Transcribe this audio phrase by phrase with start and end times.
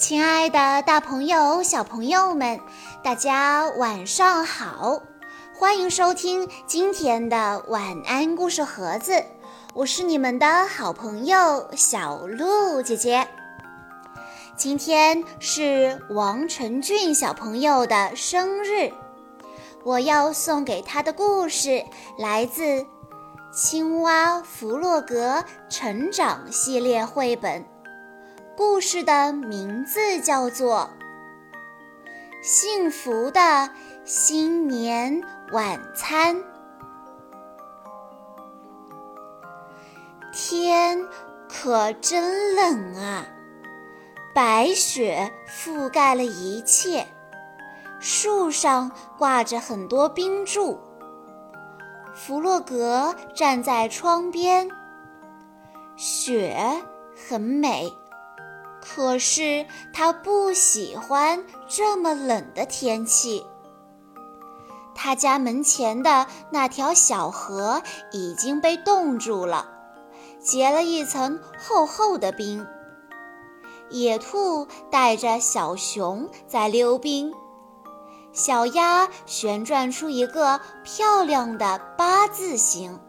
[0.00, 2.58] 亲爱的，大朋友、小朋友们，
[3.04, 5.02] 大家晚上好！
[5.54, 9.22] 欢迎收听今天的晚安故事盒子，
[9.74, 13.28] 我是你们的好朋友小鹿姐姐。
[14.56, 18.90] 今天是王晨俊小朋友的生日，
[19.84, 21.84] 我要送给他的故事
[22.18, 22.62] 来自
[23.52, 27.62] 《青蛙弗洛格成长系列绘本》。
[28.56, 30.90] 故事的名字叫做
[32.46, 33.70] 《幸福的
[34.04, 35.22] 新年
[35.52, 36.36] 晚餐》。
[40.32, 41.06] 天
[41.48, 43.26] 可真冷啊，
[44.34, 47.06] 白雪覆盖了一切，
[47.98, 50.78] 树上挂着很多冰柱。
[52.14, 54.68] 弗洛格站在窗边，
[55.96, 56.56] 雪
[57.28, 57.90] 很美。
[58.80, 63.46] 可是他不喜欢这么冷的天气。
[64.94, 69.66] 他家门前的那条小河已经被冻住了，
[70.38, 72.66] 结了一层厚厚的冰。
[73.88, 77.32] 野兔带着小熊在溜冰，
[78.32, 83.00] 小鸭旋转出一个漂亮的八字形。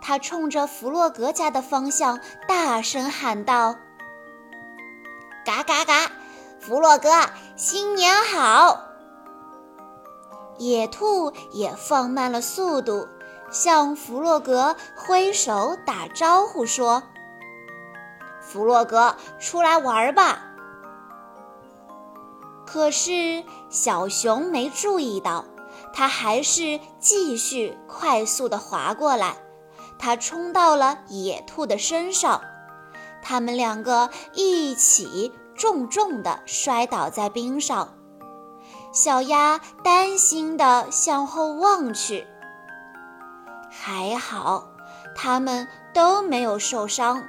[0.00, 3.76] 它冲着弗洛格家的方向大声喊道。
[5.44, 6.10] 嘎嘎嘎！
[6.60, 7.08] 弗洛格，
[7.56, 8.80] 新年好！
[10.58, 13.08] 野兔也放慢了速度，
[13.50, 17.02] 向弗洛格挥手打招呼说
[18.40, 20.44] ：“弗洛格，出来玩吧！”
[22.64, 25.44] 可是小熊没注意到，
[25.92, 29.36] 它还是继续快速地滑过来，
[29.98, 32.40] 它冲到了野兔的身上。
[33.22, 37.94] 他们两个一起重重地摔倒在冰上，
[38.92, 42.26] 小鸭担心地向后望去。
[43.70, 44.68] 还好，
[45.14, 47.22] 他们都没有受伤，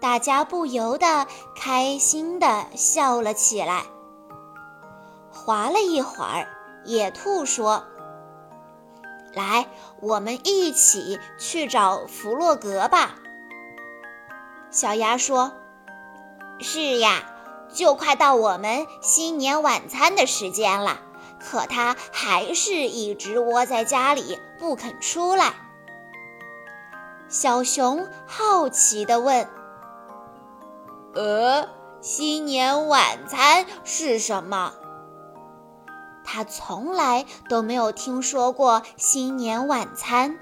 [0.00, 3.82] 大家不由得开心地笑了起来。
[5.32, 6.46] 滑了一会儿，
[6.84, 7.84] 野兔说
[9.34, 9.66] ：“来，
[10.00, 13.16] 我们一起去找弗洛格吧。”
[14.70, 15.52] 小鸭说
[16.60, 17.22] ：“是呀，
[17.72, 21.00] 就快到我们新年晚餐的时间了，
[21.40, 25.54] 可它还是一直窝在家里不肯出来。”
[27.28, 29.48] 小熊好奇地问
[31.14, 31.68] ：“呃，
[32.00, 34.74] 新年晚餐是什么？”
[36.24, 40.38] 他从来都没有听说过新年晚餐。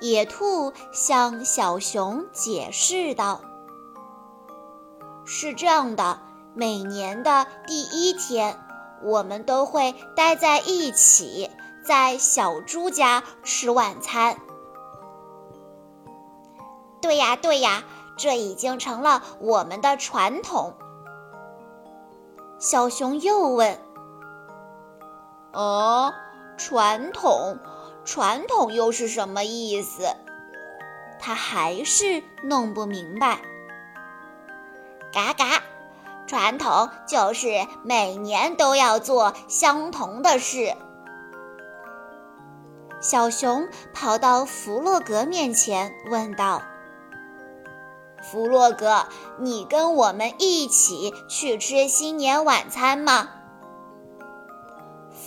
[0.00, 3.40] 野兔向小熊解释道
[5.26, 6.20] ：“是这样的，
[6.54, 8.58] 每年的第一天，
[9.02, 11.50] 我们都会待在一起，
[11.84, 14.36] 在小猪家吃晚餐。”
[17.02, 17.82] 对呀，对呀，
[18.16, 20.74] 这已经成了我们的传统。
[22.60, 23.80] 小熊又问
[25.52, 26.12] ：“哦，
[26.56, 27.58] 传统？”
[28.10, 30.16] 传统又是什么意思？
[31.20, 33.38] 他还是弄不明白。
[35.12, 35.62] 嘎嘎，
[36.26, 40.74] 传统就是每年都要做相同的事。
[42.98, 46.62] 小熊跑到弗洛格面前问道
[48.24, 49.04] ：“弗洛格，
[49.38, 53.28] 你跟我们一起去吃新年晚餐吗？”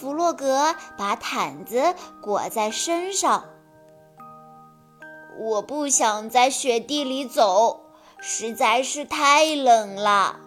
[0.02, 3.46] 弗洛格把毯子裹在身上。
[5.38, 7.82] 我不想在雪地里走，
[8.20, 10.40] 实在是太冷了。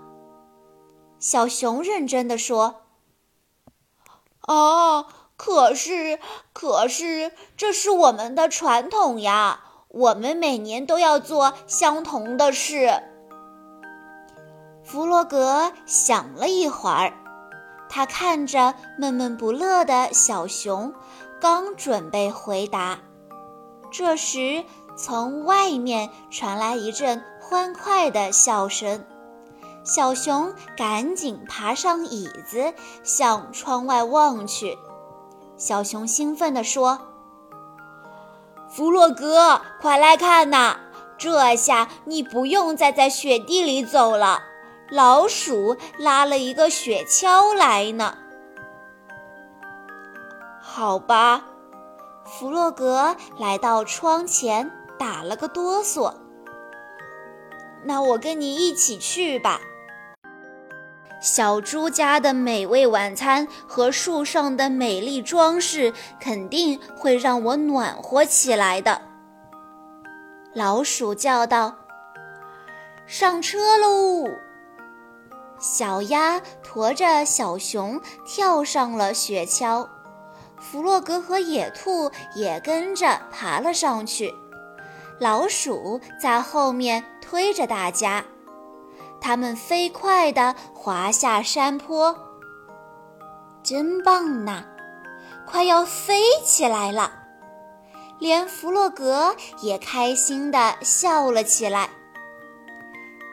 [1.20, 2.82] 小熊认真的说
[4.48, 5.06] ：“哦，
[5.36, 6.18] 可是，
[6.52, 13.00] 可是，这是我们的传统呀，我们每年都要做相同的事。”
[14.82, 17.12] 弗洛格想了一会儿。
[17.88, 20.92] 他看着闷闷不乐的小熊，
[21.40, 22.98] 刚准备回答，
[23.92, 24.64] 这时
[24.96, 29.04] 从外面传来一阵欢快的笑声。
[29.84, 32.72] 小熊赶紧爬上椅子，
[33.02, 34.78] 向窗外望去。
[35.56, 36.98] 小熊兴奋地说
[38.68, 40.78] ：“弗洛格，快来看呐！
[41.16, 44.42] 这下你不用再在雪地里走了。”
[44.94, 48.16] 老鼠拉了一个雪橇来呢。
[50.60, 51.44] 好吧，
[52.24, 56.14] 弗洛格来到窗前，打了个哆嗦。
[57.82, 59.60] 那我跟你一起去吧。
[61.20, 69.02] 小猪家的美味晚餐和树上的美丽装饰肯定会让我暖和起来的。
[70.52, 71.74] 老鼠叫道
[73.08, 74.28] ：“上车喽！”
[75.58, 79.88] 小鸭驮着小熊跳上了雪橇，
[80.58, 84.34] 弗洛格和野兔也跟着爬了上去。
[85.18, 88.24] 老鼠在后面推着大家。
[89.20, 92.14] 他们飞快地滑下山坡，
[93.62, 94.64] 真棒呐！
[95.46, 97.10] 快要飞起来了，
[98.18, 101.88] 连弗洛格也开心地笑了起来。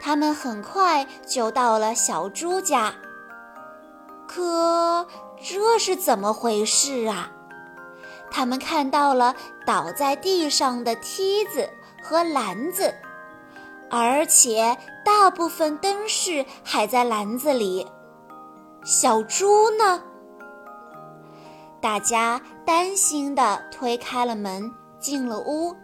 [0.02, 2.92] 他们很快就到了小猪家，
[4.28, 5.06] 可
[5.40, 7.32] 这是怎么回事啊？
[8.32, 11.70] 他们看到了倒在地上的梯子
[12.02, 12.94] 和篮子。
[13.94, 17.86] 而且大部分灯饰还在篮子里，
[18.86, 20.02] 小猪呢？
[21.82, 25.76] 大家担心地推开了门，进了屋。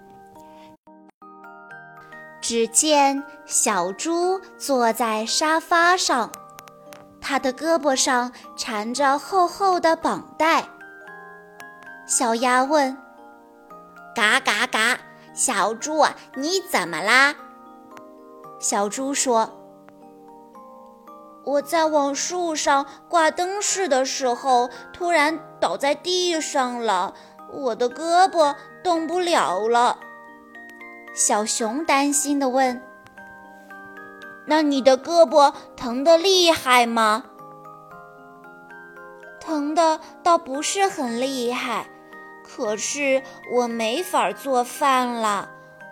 [2.47, 6.31] 只见小猪坐在沙发上，
[7.19, 10.63] 它的胳膊上缠着厚厚的绑带。
[12.07, 12.97] 小鸭问
[14.15, 14.97] ：“嘎嘎嘎，
[15.33, 16.05] 小猪，
[16.35, 17.35] 你怎么啦？”
[18.61, 19.51] 小猪说
[21.44, 27.13] ：“我在往树上挂灯饰的时候，突然倒在地上了，
[27.51, 29.99] 我的胳膊动不了了。”
[31.18, 32.80] 小熊担心地问
[34.46, 37.24] ：“那你的胳膊疼得厉害吗
[39.42, 41.90] ？”“疼的倒不是很厉害，
[42.44, 45.50] 可是我没法做饭了。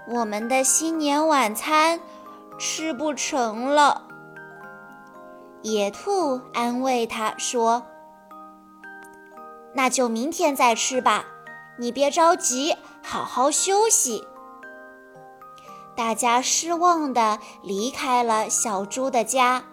[0.08, 2.00] 我们的新年晚餐。”
[2.58, 4.04] 吃不成了，
[5.62, 7.86] 野兔安慰他说
[9.76, 11.26] ：“那就明天再吃吧，
[11.78, 14.26] 你别着急，好好休息。”
[15.96, 19.64] 大家失望地离开了小猪的家，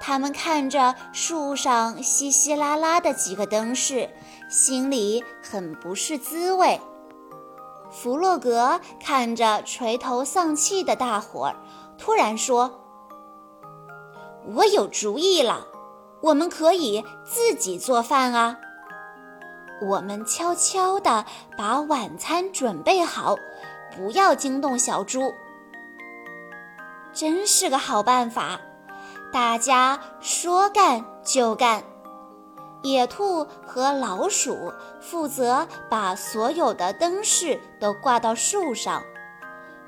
[0.00, 4.10] 他们看着树上稀稀拉拉的几个灯饰，
[4.50, 6.80] 心里很不是滋味。
[7.90, 11.56] 弗洛格看着垂头丧气的大伙儿。
[11.96, 12.80] 突然说
[14.54, 15.66] ：“我有主意了，
[16.20, 18.56] 我们可以自己做饭啊！
[19.80, 21.24] 我们悄悄地
[21.56, 23.34] 把晚餐准备好，
[23.96, 25.34] 不要惊动小猪。
[27.12, 28.60] 真是个好办法！
[29.32, 31.82] 大家说干就干。
[32.82, 39.02] 野兔和老鼠负责把所有的灯饰都挂到树上。”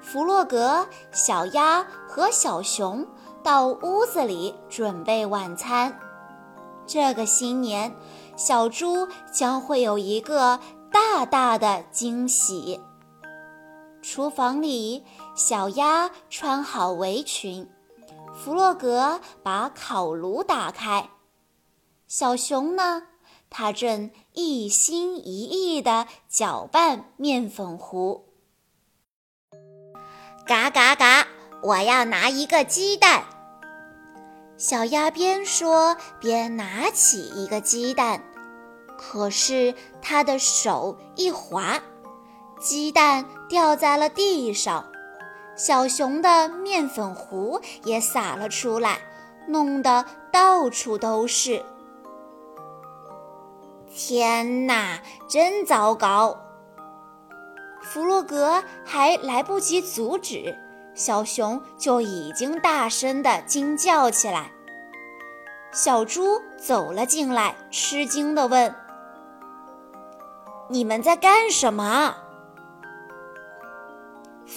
[0.03, 3.06] 弗洛格、小鸭和小熊
[3.43, 5.96] 到屋子里准备晚餐。
[6.87, 7.94] 这个新年，
[8.35, 10.58] 小猪将会有一个
[10.91, 12.81] 大大的惊喜。
[14.02, 15.05] 厨房里，
[15.35, 17.69] 小鸭穿好围裙，
[18.35, 21.11] 弗洛格把烤炉打开。
[22.08, 23.02] 小熊呢，
[23.50, 28.26] 它正一心一意地搅拌面粉糊。
[30.46, 31.27] 嘎嘎嘎！
[31.63, 33.25] 我要拿一个鸡蛋。
[34.56, 38.22] 小鸭边说边拿起一个鸡蛋，
[38.98, 41.81] 可是它的手一滑，
[42.60, 44.84] 鸡蛋掉在了地上，
[45.56, 48.98] 小熊的面粉糊也洒了出来，
[49.48, 51.64] 弄得到处都是。
[53.93, 56.38] 天哪，真糟糕！
[57.81, 60.55] 弗洛格还来不及阻止，
[60.94, 64.52] 小熊就已经大声地惊叫起来。
[65.72, 68.74] 小猪走了进来，吃惊地问
[70.69, 72.14] ：“你们在干什么？”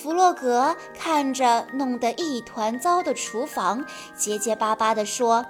[0.04, 3.86] 弗洛格看着弄得一团糟的厨房，
[4.18, 5.46] 结结巴巴地说：“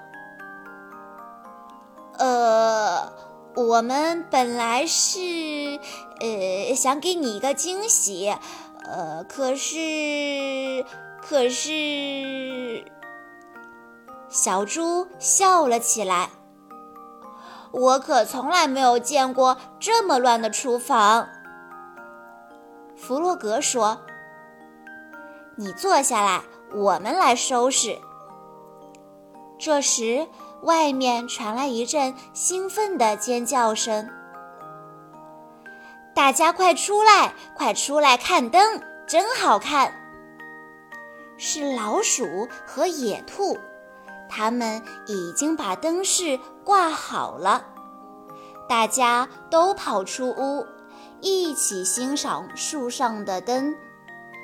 [2.19, 3.11] 呃。”
[3.55, 5.19] 我们本来是，
[6.19, 8.35] 呃，想给你一个惊喜，
[8.83, 10.83] 呃，可是，
[11.21, 12.83] 可是，
[14.27, 16.31] 小猪笑了起来。
[17.71, 21.27] 我可从来没有见过这么乱的厨房。
[22.95, 24.01] 弗洛格说
[25.63, 26.43] ：“你坐下来，
[26.75, 27.97] 我们来收拾。”
[29.57, 30.27] 这时。
[30.63, 34.09] 外面传来一阵兴奋的尖叫声，
[36.15, 39.93] 大家快出来，快出来看灯，真好看！
[41.37, 43.57] 是老鼠和野兔，
[44.29, 47.65] 他们已经把灯饰挂好了。
[48.69, 50.65] 大家都跑出屋，
[51.19, 53.75] 一起欣赏树上的灯。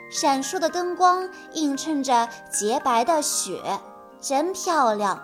[0.09, 3.79] 闪烁的灯光映衬着洁白的雪，
[4.19, 5.21] 真漂亮。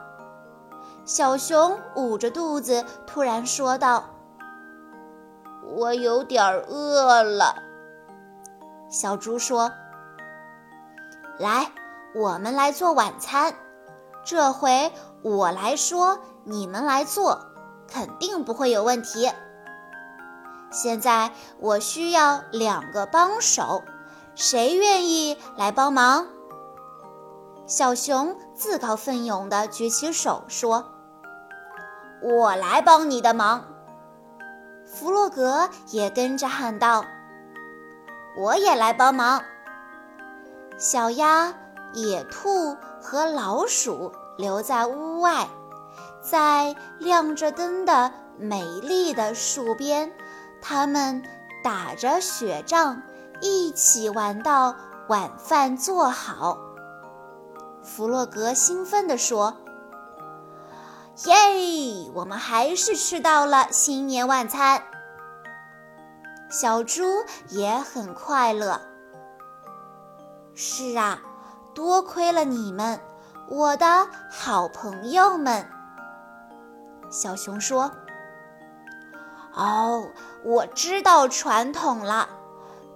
[1.06, 4.06] 小熊捂着肚子，突然说道
[5.76, 7.56] ：“我有点饿了。”
[8.90, 9.72] 小猪说
[11.40, 11.72] ：“来，
[12.14, 13.54] 我们来做晚餐。
[14.24, 14.92] 这回
[15.24, 17.40] 我来说，你们来做，
[17.88, 19.32] 肯定不会有问题。
[20.72, 23.84] 现在我需要两个帮手。”
[24.36, 26.28] 谁愿意来帮忙？
[27.66, 30.86] 小熊自告奋勇地举起手说
[32.22, 33.66] ：“我来帮你的忙。”
[34.86, 37.06] 弗洛格也跟着喊道
[38.38, 39.42] ：“我也来帮忙。”
[40.78, 41.54] 小鸭、
[41.94, 45.48] 野兔和老鼠留在屋外，
[46.22, 50.12] 在亮着灯的美丽的树边，
[50.62, 51.24] 他们
[51.64, 53.02] 打着雪仗。
[53.42, 54.76] 一起玩到
[55.08, 56.58] 晚饭做好，
[57.84, 59.56] 弗洛格兴奋地说
[61.26, 61.34] ：“耶，
[62.14, 64.82] 我们还是吃到了新年晚餐。”
[66.50, 67.04] 小猪
[67.50, 68.80] 也很快乐。
[70.54, 71.20] 是啊，
[71.74, 73.00] 多亏了你们，
[73.50, 75.68] 我的好朋友们。
[77.12, 77.92] 小熊说
[79.54, 80.08] ：“哦，
[80.44, 82.30] 我知道传统了。”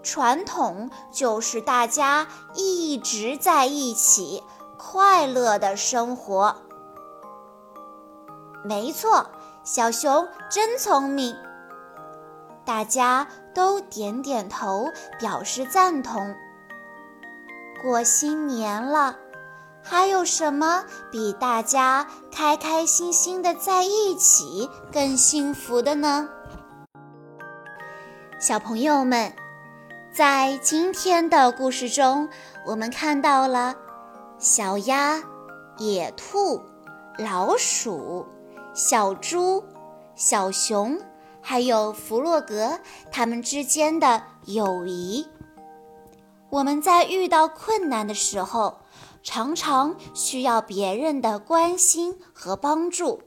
[0.01, 4.44] 传统就是大家一直在一起，
[4.77, 6.56] 快乐的生活。
[8.63, 9.29] 没错，
[9.63, 11.36] 小熊真聪明。
[12.65, 14.89] 大家都点点头，
[15.20, 16.36] 表示赞同。
[17.82, 19.18] 过新年了，
[19.84, 26.29] 还有什么比大家开开心心的在一起更幸福的呢？
[28.39, 29.34] 小朋友们。
[30.12, 32.28] 在今天的故事中，
[32.66, 33.75] 我们看到了
[34.39, 35.22] 小鸭、
[35.78, 36.62] 野兔、
[37.18, 38.25] 老鼠、
[38.74, 39.63] 小猪、
[40.16, 41.00] 小熊，
[41.42, 42.80] 还有弗洛格
[43.12, 45.28] 他们之间的友谊。
[46.50, 48.80] 我们在遇到困难的时候，
[49.22, 53.22] 常常需要别人的关心和帮助。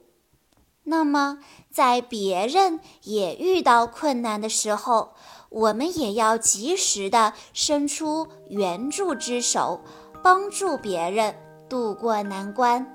[0.85, 1.39] 那么，
[1.71, 5.15] 在别人也遇到困难的时候，
[5.53, 9.81] 我们也要及时的伸出援助之手，
[10.23, 11.35] 帮助别人
[11.69, 12.87] 渡过难关。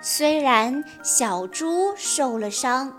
[0.00, 2.92] 虽然小猪受了伤，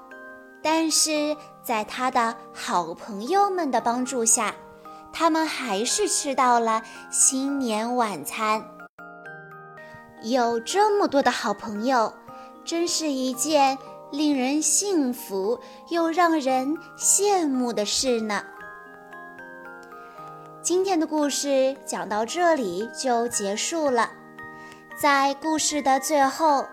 [0.62, 4.56] 但是在他的好朋友们的帮助下，
[5.12, 8.64] 他们还是吃到了新年晚餐。
[10.22, 12.14] 有这么多的好朋友。
[12.64, 13.78] 真是一件
[14.12, 15.60] 令人幸福
[15.90, 18.44] 又让人羡慕的事呢。
[20.62, 24.10] 今天的故事讲到这里就结束了。
[25.00, 26.66] 在故事的最后，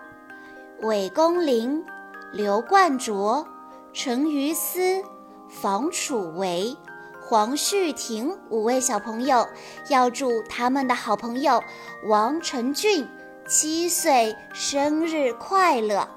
[0.81, 1.83] 韦公林、
[2.31, 3.45] 刘冠卓、
[3.91, 5.03] 陈于思、
[5.49, 6.75] 房楚维、
[7.21, 9.47] 黄旭婷五位小朋友
[9.89, 11.61] 要祝他们的好朋友
[12.07, 13.07] 王成俊。
[13.45, 16.07] 七岁生日快乐！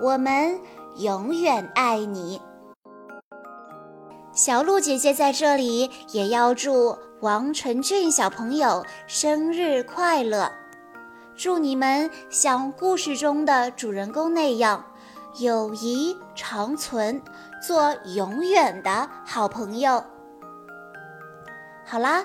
[0.00, 0.60] 我们
[0.96, 2.40] 永远爱你。
[4.32, 10.50] 小鹿姐姐在这里也要祝王晨俊小朋友生日快乐，
[11.36, 14.84] 祝你们像故事中的主人公那样，
[15.38, 17.22] 友谊长存，
[17.66, 20.02] 做永远的好朋友。
[21.86, 22.24] 好啦。